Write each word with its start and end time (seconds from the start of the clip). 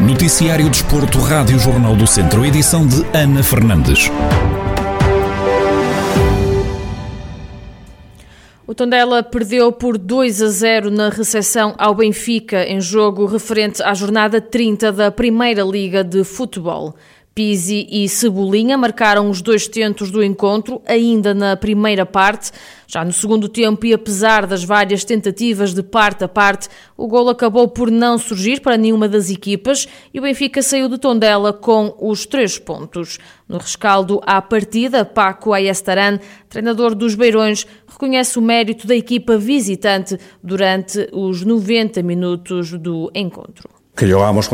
Noticiário 0.00 0.68
Desporto, 0.68 1.18
Rádio 1.18 1.58
Jornal 1.58 1.94
do 1.94 2.06
Centro, 2.06 2.44
edição 2.44 2.86
de 2.86 3.04
Ana 3.16 3.42
Fernandes. 3.42 4.10
O 8.66 8.74
Tondela 8.74 9.22
perdeu 9.22 9.70
por 9.70 9.96
2 9.96 10.42
a 10.42 10.48
0 10.48 10.90
na 10.90 11.08
recepção 11.08 11.74
ao 11.78 11.94
Benfica 11.94 12.64
em 12.64 12.80
jogo 12.80 13.24
referente 13.24 13.80
à 13.82 13.94
jornada 13.94 14.40
30 14.40 14.90
da 14.90 15.10
Primeira 15.10 15.62
Liga 15.62 16.02
de 16.02 16.24
Futebol. 16.24 16.96
Pizzi 17.36 17.86
e 17.90 18.08
Cebolinha 18.08 18.78
marcaram 18.78 19.28
os 19.28 19.42
dois 19.42 19.68
tentos 19.68 20.10
do 20.10 20.24
encontro, 20.24 20.80
ainda 20.86 21.34
na 21.34 21.54
primeira 21.54 22.06
parte. 22.06 22.50
Já 22.86 23.04
no 23.04 23.12
segundo 23.12 23.46
tempo, 23.46 23.84
e 23.84 23.92
apesar 23.92 24.46
das 24.46 24.64
várias 24.64 25.04
tentativas 25.04 25.74
de 25.74 25.82
parte 25.82 26.24
a 26.24 26.28
parte, 26.28 26.66
o 26.96 27.06
gol 27.06 27.28
acabou 27.28 27.68
por 27.68 27.90
não 27.90 28.16
surgir 28.16 28.62
para 28.62 28.78
nenhuma 28.78 29.06
das 29.06 29.28
equipas 29.28 29.86
e 30.14 30.18
o 30.18 30.22
Benfica 30.22 30.62
saiu 30.62 30.88
de 30.88 30.96
Tondela 30.96 31.52
com 31.52 31.94
os 32.00 32.24
três 32.24 32.58
pontos. 32.58 33.18
No 33.46 33.58
rescaldo 33.58 34.18
à 34.24 34.40
partida, 34.40 35.04
Paco 35.04 35.52
Ayestaran, 35.52 36.18
treinador 36.48 36.94
dos 36.94 37.14
Beirões, 37.14 37.66
reconhece 37.86 38.38
o 38.38 38.42
mérito 38.42 38.86
da 38.86 38.96
equipa 38.96 39.36
visitante 39.36 40.18
durante 40.42 41.06
os 41.12 41.44
90 41.44 42.02
minutos 42.02 42.72
do 42.72 43.10
encontro. 43.14 43.75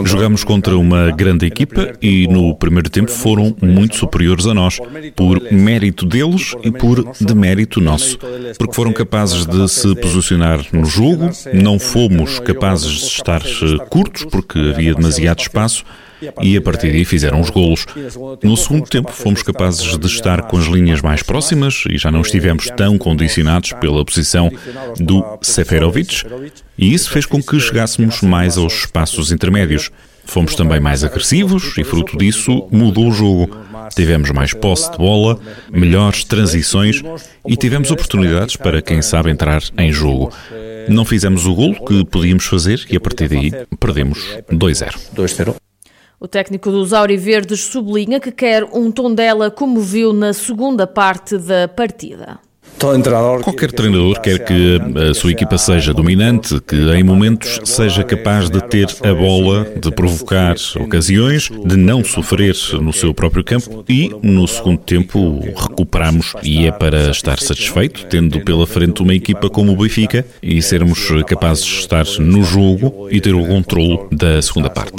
Jogamos 0.04 0.44
contra 0.44 0.76
uma 0.76 1.10
grande 1.10 1.46
equipa 1.46 1.92
e 2.00 2.28
no 2.28 2.54
primeiro 2.54 2.88
tempo 2.88 3.10
foram 3.10 3.54
muito 3.60 3.96
superiores 3.96 4.46
a 4.46 4.54
nós, 4.54 4.78
por 5.16 5.40
mérito 5.50 6.06
deles 6.06 6.54
e 6.62 6.70
por 6.70 7.04
demérito 7.20 7.80
nosso, 7.80 8.18
porque 8.56 8.74
foram 8.74 8.92
capazes 8.92 9.44
de 9.44 9.68
se 9.68 9.94
posicionar 9.96 10.60
no 10.72 10.84
jogo, 10.84 11.30
não 11.52 11.78
fomos 11.78 12.38
capazes 12.38 12.90
de 12.90 13.06
estar 13.06 13.42
eh, 13.42 13.84
curtos 13.90 14.24
porque 14.24 14.58
havia 14.58 14.94
demasiado 14.94 15.40
espaço 15.40 15.84
e 16.40 16.56
a 16.56 16.62
partir 16.62 16.90
daí 16.92 17.04
fizeram 17.04 17.40
os 17.40 17.50
golos. 17.50 17.86
No 18.42 18.56
segundo 18.56 18.88
tempo 18.88 19.12
fomos 19.12 19.42
capazes 19.42 19.96
de 19.98 20.06
estar 20.06 20.42
com 20.42 20.56
as 20.56 20.66
linhas 20.66 21.00
mais 21.00 21.22
próximas 21.22 21.84
e 21.88 21.98
já 21.98 22.10
não 22.10 22.20
estivemos 22.20 22.66
tão 22.76 22.98
condicionados 22.98 23.72
pela 23.74 24.04
posição 24.04 24.50
do 24.98 25.24
Seferovic 25.42 26.24
e 26.76 26.92
isso 26.92 27.10
fez 27.10 27.26
com 27.26 27.42
que 27.42 27.58
chegássemos 27.60 28.22
mais 28.22 28.56
aos 28.56 28.80
espaços 28.80 29.32
intermédios. 29.32 29.90
Fomos 30.24 30.54
também 30.54 30.80
mais 30.80 31.02
agressivos 31.02 31.76
e, 31.76 31.84
fruto 31.84 32.16
disso, 32.16 32.68
mudou 32.70 33.08
o 33.08 33.12
jogo. 33.12 33.56
Tivemos 33.94 34.30
mais 34.30 34.54
posse 34.54 34.90
de 34.90 34.96
bola, 34.96 35.38
melhores 35.70 36.24
transições 36.24 37.02
e 37.46 37.56
tivemos 37.56 37.90
oportunidades 37.90 38.56
para, 38.56 38.80
quem 38.80 39.02
sabe, 39.02 39.30
entrar 39.30 39.62
em 39.76 39.92
jogo. 39.92 40.32
Não 40.88 41.04
fizemos 41.04 41.46
o 41.46 41.54
golo 41.54 41.84
que 41.84 42.04
podíamos 42.04 42.46
fazer 42.46 42.84
e, 42.88 42.96
a 42.96 43.00
partir 43.00 43.28
daí, 43.28 43.52
perdemos 43.78 44.38
2-0. 44.50 45.56
O 46.22 46.28
técnico 46.28 46.70
dos 46.70 46.92
Auriverdes 46.92 47.64
sublinha 47.64 48.20
que 48.20 48.30
quer 48.30 48.62
um 48.62 48.92
Tondela 48.92 49.50
como 49.50 49.80
viu 49.80 50.12
na 50.12 50.32
segunda 50.32 50.86
parte 50.86 51.36
da 51.36 51.66
partida. 51.66 52.38
Qualquer 53.42 53.72
treinador 53.72 54.20
quer 54.20 54.44
que 54.44 54.80
a 55.10 55.14
sua 55.14 55.32
equipa 55.32 55.58
seja 55.58 55.92
dominante, 55.92 56.60
que 56.60 56.76
em 56.76 57.02
momentos 57.02 57.58
seja 57.64 58.04
capaz 58.04 58.48
de 58.48 58.60
ter 58.68 58.86
a 59.02 59.12
bola, 59.12 59.66
de 59.80 59.90
provocar 59.90 60.54
ocasiões, 60.80 61.50
de 61.50 61.76
não 61.76 62.04
sofrer 62.04 62.54
no 62.80 62.92
seu 62.92 63.12
próprio 63.12 63.42
campo 63.42 63.84
e 63.88 64.08
no 64.22 64.46
segundo 64.46 64.78
tempo 64.78 65.40
recuperamos 65.40 66.34
e 66.40 66.68
é 66.68 66.70
para 66.70 67.10
estar 67.10 67.40
satisfeito, 67.40 68.06
tendo 68.06 68.40
pela 68.44 68.64
frente 68.64 69.02
uma 69.02 69.14
equipa 69.14 69.50
como 69.50 69.72
o 69.72 69.76
Benfica 69.76 70.24
e 70.40 70.62
sermos 70.62 71.04
capazes 71.26 71.64
de 71.64 71.80
estar 71.80 72.06
no 72.20 72.44
jogo 72.44 73.08
e 73.10 73.20
ter 73.20 73.34
o 73.34 73.44
controle 73.44 73.98
da 74.12 74.40
segunda 74.40 74.70
parte. 74.70 74.92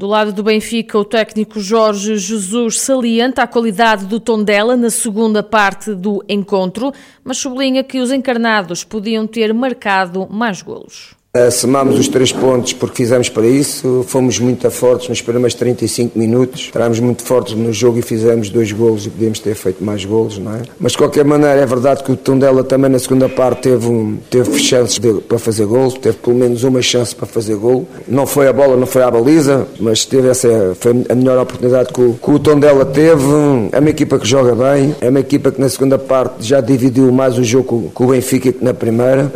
Do 0.00 0.06
lado 0.06 0.32
do 0.32 0.42
Benfica, 0.42 0.98
o 0.98 1.04
técnico 1.04 1.60
Jorge 1.60 2.16
Jesus 2.16 2.80
salienta 2.80 3.42
a 3.42 3.46
qualidade 3.46 4.06
do 4.06 4.18
Tondela 4.18 4.74
na 4.74 4.88
segunda 4.88 5.42
parte 5.42 5.94
do 5.94 6.24
encontro, 6.26 6.90
mas 7.22 7.36
sublinha 7.36 7.84
que 7.84 8.00
os 8.00 8.10
encarnados 8.10 8.82
podiam 8.82 9.26
ter 9.26 9.52
marcado 9.52 10.26
mais 10.30 10.62
golos. 10.62 11.19
Somámos 11.52 11.96
os 11.96 12.08
três 12.08 12.32
pontos 12.32 12.72
porque 12.72 12.96
fizemos 12.96 13.28
para 13.28 13.46
isso, 13.46 14.04
fomos 14.08 14.40
muito 14.40 14.68
fortes 14.68 15.08
nos 15.08 15.22
primeiros 15.22 15.54
35 15.54 16.18
minutos, 16.18 16.62
estávamos 16.62 16.98
muito 16.98 17.22
fortes 17.22 17.54
no 17.54 17.72
jogo 17.72 18.00
e 18.00 18.02
fizemos 18.02 18.50
dois 18.50 18.72
golos 18.72 19.06
e 19.06 19.10
podíamos 19.10 19.38
ter 19.38 19.54
feito 19.54 19.84
mais 19.84 20.04
golos, 20.04 20.38
não 20.38 20.56
é? 20.56 20.62
Mas 20.80 20.90
de 20.90 20.98
qualquer 20.98 21.24
maneira 21.24 21.60
é 21.60 21.64
verdade 21.64 22.02
que 22.02 22.10
o 22.10 22.16
Tondela 22.16 22.64
também 22.64 22.90
na 22.90 22.98
segunda 22.98 23.28
parte 23.28 23.62
teve, 23.62 23.86
um, 23.86 24.18
teve 24.28 24.58
chances 24.58 24.98
de, 24.98 25.20
para 25.20 25.38
fazer 25.38 25.66
gol, 25.66 25.92
teve 25.92 26.16
pelo 26.16 26.34
menos 26.34 26.64
uma 26.64 26.82
chance 26.82 27.14
para 27.14 27.28
fazer 27.28 27.54
gol. 27.54 27.86
Não 28.08 28.26
foi 28.26 28.48
a 28.48 28.52
bola, 28.52 28.76
não 28.76 28.86
foi 28.86 29.04
a 29.04 29.10
baliza, 29.10 29.68
mas 29.78 30.04
teve 30.04 30.26
essa, 30.26 30.76
foi 30.80 31.04
a 31.08 31.14
melhor 31.14 31.38
oportunidade 31.38 31.92
que 31.92 32.00
o, 32.00 32.14
que 32.14 32.28
o 32.28 32.40
Tondela 32.40 32.84
teve. 32.84 33.22
É 33.70 33.78
uma 33.78 33.90
equipa 33.90 34.18
que 34.18 34.26
joga 34.26 34.52
bem, 34.56 34.96
é 35.00 35.08
uma 35.08 35.20
equipa 35.20 35.52
que 35.52 35.60
na 35.60 35.68
segunda 35.68 35.96
parte 35.96 36.44
já 36.44 36.60
dividiu 36.60 37.12
mais 37.12 37.38
o 37.38 37.44
jogo 37.44 37.88
com 37.94 38.04
o 38.04 38.08
Benfica 38.08 38.52
que 38.52 38.64
na 38.64 38.74
primeira. 38.74 39.30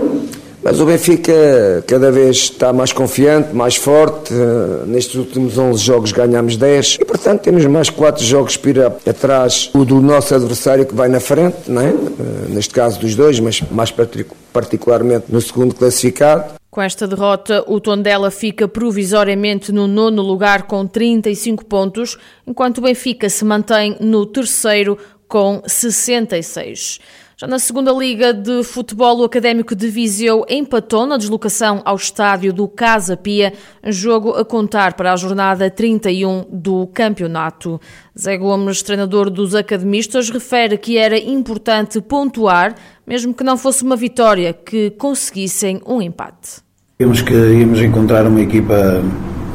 Mas 0.65 0.81
o 0.81 0.87
Benfica 0.87 1.85
cada 1.87 2.11
vez 2.11 2.37
está 2.37 2.73
mais 2.73 2.91
confiante, 2.91 3.55
mais 3.55 3.77
forte. 3.77 4.33
Eh, 4.33 4.87
nestes 4.87 5.15
últimos 5.17 5.59
11 5.59 5.79
jogos 5.79 6.11
ganhamos 6.11 6.57
10 6.57 7.01
e, 7.03 7.05
portanto, 7.05 7.43
temos 7.43 7.67
mais 7.67 7.91
4 7.91 8.25
jogos 8.25 8.57
para 8.57 8.87
atrás 8.87 9.71
o 9.75 9.85
do 9.85 10.01
nosso 10.01 10.35
adversário 10.35 10.87
que 10.87 10.95
vai 10.95 11.07
na 11.07 11.21
frente, 11.21 11.71
não 11.71 11.83
é? 11.83 11.89
Eh, 11.89 11.93
neste 12.49 12.73
caso 12.73 12.99
dos 12.99 13.15
dois, 13.15 13.39
mas 13.41 13.61
mais 13.71 13.93
particularmente 14.55 15.27
no 15.29 15.39
segundo 15.43 15.75
classificado. 15.75 16.55
Com 16.75 16.83
esta 16.83 17.07
derrota, 17.07 17.63
o 17.69 17.79
Tondela 17.79 18.33
fica 18.33 18.67
provisoriamente 18.67 19.71
no 19.71 19.87
nono 19.87 20.23
lugar 20.23 20.63
com 20.63 20.85
35 20.85 21.65
pontos, 21.67 22.19
enquanto 22.45 22.79
o 22.79 22.81
Benfica 22.81 23.29
se 23.29 23.45
mantém 23.45 23.97
no 24.01 24.27
terceiro 24.27 24.99
com 25.29 25.63
66. 25.67 27.01
Já 27.37 27.49
na 27.49 27.59
segunda 27.59 27.91
Liga 27.91 28.33
de 28.33 28.63
Futebol, 28.63 29.19
o 29.19 29.25
Académico 29.25 29.75
de 29.75 29.89
Viseu 29.89 30.47
empatou 30.49 31.05
na 31.05 31.17
deslocação 31.17 31.83
ao 31.85 31.97
estádio 31.97 32.53
do 32.53 32.69
Casa 32.69 33.17
Pia, 33.17 33.53
jogo 33.87 34.31
a 34.35 34.45
contar 34.45 34.95
para 34.95 35.13
a 35.13 35.17
jornada 35.17 35.69
31 35.69 36.45
do 36.49 36.87
campeonato. 36.87 37.81
Zé 38.17 38.37
Gomes, 38.37 38.83
treinador 38.83 39.31
dos 39.31 39.53
academistas, 39.53 40.31
refere 40.31 40.79
que 40.79 40.97
era 40.97 41.19
importante 41.19 42.01
pontuar, 42.01 42.77
mesmo 43.05 43.35
que 43.35 43.43
não 43.43 43.57
fosse 43.57 43.83
uma 43.83 43.97
vitória, 43.97 44.53
que 44.53 44.91
conseguissem 44.91 45.81
um 45.85 46.01
empate. 46.01 46.63
Vimos 47.01 47.21
que 47.21 47.35
íamos 47.35 47.81
encontrar 47.81 48.29
uma 48.29 48.41
equipa 48.41 49.03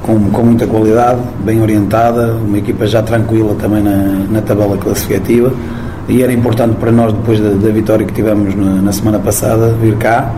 com, 0.09 0.31
com 0.31 0.41
muita 0.43 0.65
qualidade, 0.65 1.19
bem 1.45 1.61
orientada, 1.61 2.33
uma 2.33 2.57
equipa 2.57 2.87
já 2.87 3.03
tranquila 3.03 3.53
também 3.53 3.83
na, 3.83 4.25
na 4.31 4.41
tabela 4.41 4.75
classificativa 4.75 5.53
e 6.07 6.23
era 6.23 6.33
importante 6.33 6.75
para 6.77 6.91
nós, 6.91 7.13
depois 7.13 7.39
da, 7.39 7.49
da 7.49 7.69
vitória 7.69 8.03
que 8.03 8.13
tivemos 8.13 8.55
na, 8.55 8.81
na, 8.81 8.91
semana 8.91 9.19
passada, 9.19 9.69
vir 9.79 9.95
cá, 9.97 10.33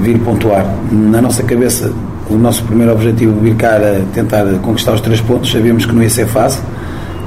vir 0.00 0.20
pontuar. 0.20 0.64
Na 0.92 1.20
nossa 1.20 1.42
cabeça, 1.42 1.92
o 2.30 2.36
nosso 2.36 2.62
primeiro 2.62 2.92
objetivo, 2.92 3.40
vir 3.40 3.56
cá, 3.56 3.70
era 3.72 4.04
tentar 4.14 4.44
conquistar 4.62 4.92
os 4.92 5.00
três 5.00 5.20
pontos. 5.20 5.50
Sabíamos 5.50 5.84
que 5.84 5.92
não 5.92 6.02
ia 6.02 6.10
ser 6.10 6.28
fácil, 6.28 6.62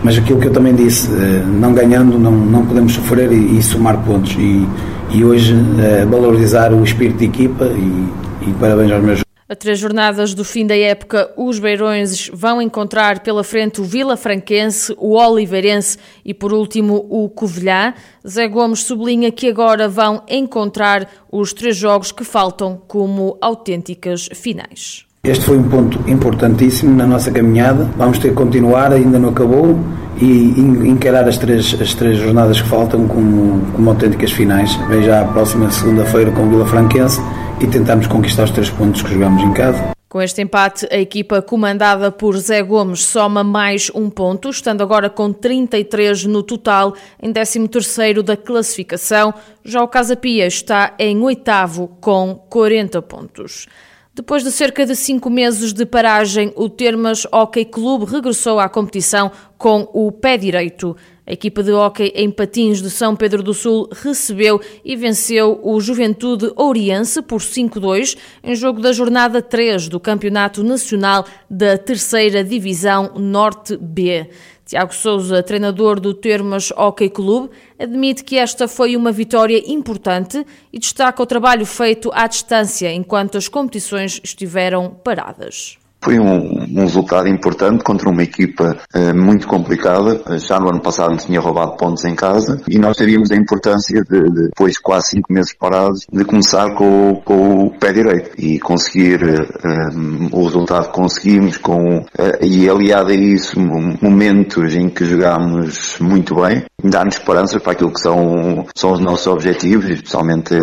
mas 0.02 0.18
aquilo 0.18 0.40
que 0.40 0.48
eu 0.48 0.52
também 0.52 0.74
disse, 0.74 1.12
eh, 1.12 1.44
não 1.46 1.74
ganhando, 1.74 2.18
não, 2.18 2.32
não 2.32 2.66
podemos 2.66 2.94
sofrer 2.94 3.30
e, 3.34 3.58
e 3.58 3.62
somar 3.62 3.98
pontos. 3.98 4.38
E, 4.40 4.66
e 5.10 5.26
hoje, 5.26 5.54
eh, 5.80 6.08
valorizar 6.10 6.72
o 6.72 6.82
espírito 6.82 7.18
de 7.18 7.26
equipa 7.26 7.66
e, 7.66 8.08
e 8.48 8.54
parabéns 8.58 8.94
aos 8.94 9.04
meus 9.04 9.31
a 9.52 9.56
três 9.56 9.80
jornadas 9.80 10.34
do 10.34 10.46
fim 10.46 10.66
da 10.66 10.78
época, 10.78 11.30
os 11.36 11.60
Beirões 11.60 12.32
vão 12.34 12.62
encontrar 12.62 13.20
pela 13.20 13.44
frente 13.44 13.82
o 13.82 13.84
Vila 13.84 14.16
Franquense, 14.16 14.96
o 14.98 15.18
Oliveirense 15.18 15.98
e, 16.24 16.34
por 16.34 16.54
último, 16.54 17.06
o 17.10 17.28
Covilhã. 17.28 17.94
Zé 18.26 18.48
Gomes 18.48 18.84
sublinha 18.84 19.30
que 19.30 19.50
agora 19.50 19.90
vão 19.90 20.24
encontrar 20.30 21.06
os 21.30 21.52
três 21.52 21.76
jogos 21.76 22.14
que 22.14 22.24
faltam 22.24 22.82
como 22.88 23.38
autênticas 23.42 24.30
finais. 24.34 25.06
Este 25.26 25.44
foi 25.44 25.58
um 25.58 25.68
ponto 25.70 26.00
importantíssimo 26.10 26.96
na 26.96 27.06
nossa 27.06 27.30
caminhada. 27.30 27.92
Vamos 27.98 28.20
ter 28.20 28.30
que 28.30 28.36
continuar, 28.36 28.94
ainda 28.94 29.20
não 29.20 29.30
acabou, 29.30 29.78
e 30.22 30.62
encarar 30.88 31.28
as 31.28 31.38
três, 31.38 31.76
as 31.80 31.94
três 31.94 32.18
jornadas 32.18 32.62
que 32.62 32.70
faltam 32.70 33.06
como, 33.06 33.70
como 33.74 33.90
autênticas 33.90 34.32
finais. 34.32 34.74
Vem 34.88 35.04
já 35.04 35.24
a 35.24 35.26
próxima 35.26 35.70
segunda-feira 35.70 36.32
com 36.32 36.44
o 36.44 36.50
Vila 36.50 36.66
Franquense 36.66 37.20
e 37.62 37.68
tentarmos 37.68 38.08
conquistar 38.08 38.44
os 38.44 38.52
três 38.52 38.70
pontos 38.70 39.02
que 39.04 39.14
jogamos 39.14 39.44
em 39.44 39.54
casa. 39.54 39.92
Com 40.10 40.22
este 40.22 40.42
empate, 40.42 40.86
a 40.92 40.98
equipa 40.98 41.42
comandada 41.42 42.12
por 42.12 42.36
Zé 42.38 42.62
Gomes 42.62 43.06
soma 43.06 43.46
mais 43.46 43.90
um 43.96 44.10
ponto, 44.10 44.50
estando 44.50 44.82
agora 44.82 45.10
com 45.10 45.32
33 45.32 46.26
no 46.26 46.44
total, 46.44 46.94
em 47.22 47.32
13º 47.32 48.22
da 48.22 48.36
classificação. 48.36 49.34
Já 49.64 49.82
o 49.82 49.88
Casa 49.88 50.18
Pia 50.18 50.48
está 50.48 50.94
em 51.00 51.22
oitavo 51.22 51.88
com 52.02 52.36
40 52.50 53.02
pontos. 53.04 53.68
Depois 54.14 54.44
de 54.44 54.52
cerca 54.52 54.86
de 54.86 54.94
cinco 54.94 55.30
meses 55.30 55.72
de 55.72 55.86
paragem, 55.86 56.52
o 56.58 56.68
Termas 56.68 57.26
Hockey 57.32 57.64
Clube 57.64 58.04
regressou 58.04 58.60
à 58.60 58.68
competição 58.68 59.32
com 59.58 59.88
o 59.94 60.12
pé 60.12 60.36
direito. 60.36 60.98
A 61.32 61.34
equipa 61.34 61.64
de 61.64 61.72
hóquei 61.72 62.12
em 62.14 62.30
patins 62.30 62.82
de 62.82 62.90
São 62.90 63.16
Pedro 63.16 63.42
do 63.42 63.54
Sul 63.54 63.88
recebeu 63.90 64.60
e 64.84 64.98
venceu 64.98 65.62
o 65.64 65.80
Juventude 65.80 66.52
Oriense 66.58 67.22
por 67.22 67.40
5-2 67.40 68.18
em 68.44 68.54
jogo 68.54 68.82
da 68.82 68.92
jornada 68.92 69.42
3 69.42 69.88
do 69.88 69.98
Campeonato 69.98 70.62
Nacional 70.62 71.26
da 71.50 71.78
Terceira 71.78 72.44
Divisão 72.44 73.14
Norte 73.16 73.78
B. 73.78 74.30
Tiago 74.66 74.94
Souza, 74.94 75.42
treinador 75.42 76.02
do 76.02 76.14
Termas 76.14 76.70
Hockey 76.72 77.10
Clube, 77.10 77.50
admite 77.80 78.26
que 78.26 78.38
esta 78.38 78.68
foi 78.68 78.98
uma 78.98 79.14
vitória 79.14 79.64
importante 79.72 80.46
e 80.74 80.78
destaca 80.78 81.24
o 81.24 81.26
trabalho 81.26 81.66
feito 81.66 82.12
à 82.14 82.28
distância 82.28 82.92
enquanto 82.92 83.38
as 83.38 83.48
competições 83.48 84.20
estiveram 84.22 84.90
paradas. 85.02 85.81
Foi 86.04 86.20
um, 86.20 86.64
um, 86.64 86.82
resultado 86.82 87.28
importante 87.28 87.84
contra 87.84 88.10
uma 88.10 88.24
equipa 88.24 88.76
uh, 88.96 89.16
muito 89.16 89.48
complicada. 89.48 90.22
Já 90.40 90.60
no 90.60 90.70
ano 90.70 90.82
passado 90.82 91.16
tinha 91.18 91.40
roubado 91.40 91.78
pontos 91.78 92.04
em 92.06 92.16
casa 92.16 92.60
e 92.68 92.80
nós 92.80 92.98
sabíamos 92.98 93.32
a 93.32 93.36
importância 93.36 94.04
de, 94.04 94.22
de 94.22 94.44
depois 94.48 94.74
de 94.74 94.82
quase 94.82 95.12
cinco 95.12 95.32
meses 95.32 95.54
parados, 95.54 96.08
de 96.12 96.26
começar 96.26 96.74
com, 96.74 97.22
com 97.24 97.66
o 97.66 97.72
pé 97.72 97.94
direito 97.94 98.32
e 98.38 98.60
conseguir 98.60 99.24
uh, 99.24 100.30
o 100.32 100.44
resultado 100.44 100.88
que 100.88 100.94
conseguimos 100.94 101.58
com, 101.58 102.00
uh, 102.00 102.06
e 102.42 102.68
aliado 102.68 103.12
a 103.12 103.16
isso 103.16 103.60
momentos 103.60 104.76
em 104.76 104.90
que 104.90 105.06
jogámos 105.06 105.98
muito 106.00 106.36
bem, 106.36 106.64
dá-nos 106.84 107.16
esperanças 107.16 107.62
para 107.62 107.74
aquilo 107.74 107.92
que 107.92 108.00
são, 108.00 108.66
são 108.76 108.92
os 108.94 109.00
nossos 109.00 109.28
objetivos, 109.28 109.90
especialmente 109.90 110.54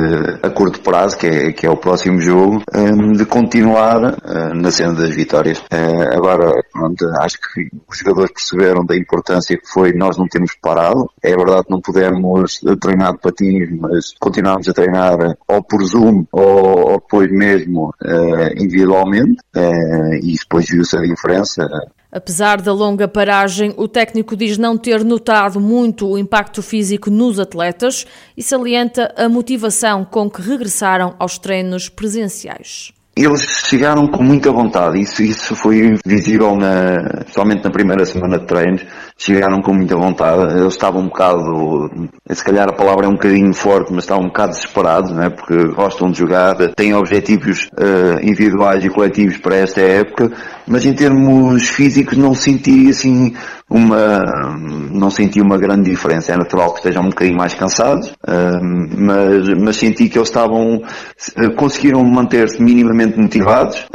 a 0.42 0.50
curto 0.50 0.80
prazo, 0.80 1.16
que 1.18 1.26
é, 1.26 1.52
que 1.52 1.66
é 1.66 1.70
o 1.70 1.76
próximo 1.76 2.20
jogo, 2.20 2.62
um, 2.74 3.12
de 3.12 3.24
continuar 3.24 4.16
na 4.54 4.70
cena 4.70 4.94
das 4.94 5.14
vitórias. 5.14 5.58
Uh, 5.58 6.16
agora, 6.16 6.52
pronto, 6.72 7.04
acho 7.20 7.36
que 7.36 7.68
os 7.88 7.98
jogadores 7.98 8.32
perceberam 8.32 8.84
da 8.84 8.96
importância 8.96 9.56
que 9.56 9.66
foi 9.66 9.92
nós 9.92 10.16
não 10.16 10.26
termos 10.26 10.52
parado. 10.60 11.10
É 11.22 11.34
verdade 11.34 11.64
que 11.64 11.70
não 11.70 11.80
pudemos 11.80 12.60
treinar 12.80 13.12
de 13.12 13.18
patins, 13.18 13.68
mas 13.78 14.14
continuámos 14.18 14.68
a 14.68 14.72
treinar 14.72 15.18
ou 15.46 15.62
por 15.62 15.84
Zoom 15.84 16.24
ou, 16.32 16.90
ou 16.90 17.00
depois 17.00 17.30
mesmo 17.30 17.92
individualmente 18.56 19.40
e 20.22 20.34
depois 20.34 20.66
viu-se 20.68 20.96
a 20.96 21.00
diferença. 21.00 21.68
Apesar 22.10 22.62
da 22.62 22.72
longa 22.72 23.06
paragem, 23.06 23.74
o 23.76 23.86
técnico 23.86 24.34
diz 24.34 24.56
não 24.56 24.78
ter 24.78 25.04
notado 25.04 25.60
muito 25.60 26.08
o 26.08 26.18
impacto 26.18 26.62
físico 26.62 27.10
nos 27.10 27.38
atletas 27.38 28.06
e 28.34 28.42
salienta 28.42 29.12
a 29.14 29.28
motivação 29.28 30.06
com 30.06 30.30
que 30.30 30.40
regressaram 30.40 31.14
aos 31.18 31.38
treinos 31.38 31.90
presenciais. 31.90 32.92
Eles 33.14 33.42
chegaram 33.66 34.06
com 34.06 34.22
muita 34.22 34.50
vontade, 34.52 35.00
isso, 35.00 35.22
isso 35.22 35.56
foi 35.56 35.96
visível 36.06 36.56
na, 36.56 37.24
somente 37.26 37.64
na 37.64 37.70
primeira 37.70 38.06
semana 38.06 38.38
de 38.38 38.46
treinos, 38.46 38.86
chegaram 39.18 39.60
com 39.60 39.74
muita 39.74 39.96
vontade, 39.96 40.56
eles 40.56 40.74
estavam 40.74 41.02
um 41.02 41.08
bocado, 41.08 41.90
se 42.30 42.44
calhar 42.44 42.68
a 42.68 42.72
palavra 42.72 43.06
é 43.06 43.08
um 43.08 43.14
bocadinho 43.14 43.52
forte, 43.52 43.92
mas 43.92 44.04
estavam 44.04 44.24
um 44.24 44.28
bocado 44.28 44.52
desesperados, 44.52 45.10
né, 45.10 45.28
porque 45.28 45.56
gostam 45.74 46.08
de 46.08 46.18
jogar, 46.18 46.56
têm 46.76 46.94
objetivos 46.94 47.68
uh, 47.74 48.24
individuais 48.24 48.84
e 48.84 48.88
coletivos 48.88 49.36
para 49.38 49.56
esta 49.56 49.80
época, 49.80 50.30
mas 50.68 50.86
em 50.86 50.94
termos 50.94 51.68
físicos 51.68 52.16
não 52.16 52.32
senti 52.32 52.88
assim 52.90 53.34
uma, 53.68 54.24
não 54.90 55.10
senti 55.10 55.40
uma 55.40 55.58
grande 55.58 55.90
diferença. 55.90 56.32
É 56.32 56.36
natural 56.36 56.72
que 56.72 56.78
estejam 56.78 57.02
um 57.02 57.10
bocadinho 57.10 57.36
mais 57.36 57.54
cansados, 57.54 58.12
mas, 58.96 59.48
mas 59.60 59.76
senti 59.76 60.08
que 60.08 60.18
eles 60.18 60.28
estavam, 60.28 60.82
conseguiram 61.56 62.02
manter-se 62.04 62.62
minimamente 62.62 63.18
motivados 63.18 63.86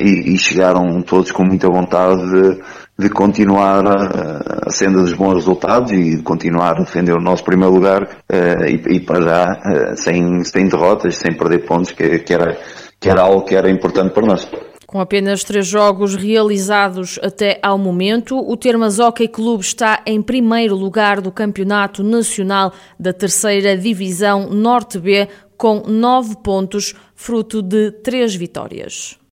e, 0.00 0.34
e, 0.34 0.38
chegaram 0.38 1.02
todos 1.02 1.30
com 1.30 1.44
muita 1.44 1.68
vontade 1.68 2.58
de, 3.02 3.10
continuar 3.10 3.86
a, 3.86 4.66
a 4.66 4.70
senda 4.70 5.00
dos 5.00 5.12
bons 5.14 5.34
resultados 5.34 5.92
e 5.92 6.16
de 6.16 6.22
continuar 6.22 6.76
a 6.76 6.80
defender 6.80 7.12
o 7.12 7.20
nosso 7.20 7.44
primeiro 7.44 7.74
lugar 7.74 8.08
e, 8.66 8.96
e 8.96 9.00
para 9.00 9.20
já 9.20 9.96
sem, 9.96 10.42
sem 10.44 10.68
derrotas, 10.68 11.16
sem 11.16 11.36
perder 11.36 11.66
pontos, 11.66 11.92
que, 11.92 12.18
que, 12.20 12.32
era, 12.32 12.58
que 13.00 13.08
era 13.08 13.22
algo 13.22 13.44
que 13.44 13.54
era 13.54 13.70
importante 13.70 14.12
para 14.12 14.26
nós. 14.26 14.48
Com 14.92 15.00
apenas 15.00 15.42
três 15.42 15.66
jogos 15.66 16.14
realizados 16.14 17.18
até 17.22 17.58
ao 17.62 17.78
momento, 17.78 18.36
o 18.38 18.54
Termas 18.58 18.98
Hockey 18.98 19.26
Clube 19.26 19.64
está 19.64 20.02
em 20.04 20.20
primeiro 20.20 20.76
lugar 20.76 21.22
do 21.22 21.32
Campeonato 21.32 22.02
Nacional 22.02 22.74
da 23.00 23.10
Terceira 23.10 23.74
Divisão 23.74 24.50
Norte 24.50 24.98
B, 24.98 25.26
com 25.56 25.84
nove 25.86 26.36
pontos, 26.44 26.94
fruto 27.14 27.62
de 27.62 27.90
três 27.90 28.34
vitórias. 28.34 29.21